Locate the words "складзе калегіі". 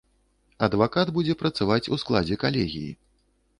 2.07-2.91